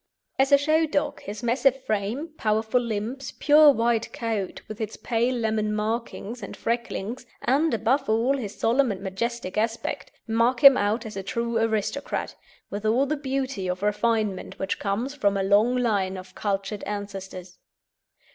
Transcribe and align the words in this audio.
As 0.39 0.51
a 0.51 0.57
show 0.57 0.87
dog, 0.87 1.21
his 1.21 1.43
massive 1.43 1.83
frame, 1.85 2.29
powerful 2.35 2.81
limbs, 2.81 3.33
pure 3.33 3.69
white 3.71 4.11
coat, 4.11 4.63
with 4.67 4.81
its 4.81 4.97
pale 4.97 5.35
lemon 5.35 5.75
markings 5.75 6.41
and 6.41 6.57
frecklings, 6.57 7.27
and, 7.43 7.71
above 7.71 8.09
all, 8.09 8.35
his 8.35 8.55
solemn 8.57 8.91
and 8.91 9.03
majestic 9.03 9.59
aspect, 9.59 10.11
mark 10.27 10.63
him 10.63 10.75
out 10.75 11.05
as 11.05 11.15
a 11.15 11.21
true 11.21 11.59
aristocrat, 11.59 12.33
with 12.71 12.83
all 12.83 13.05
the 13.05 13.15
beauty 13.15 13.67
of 13.67 13.83
refinement 13.83 14.57
which 14.57 14.79
comes 14.79 15.13
from 15.13 15.37
a 15.37 15.43
long 15.43 15.77
line 15.77 16.17
of 16.17 16.33
cultured 16.33 16.81
ancestors. 16.85 17.59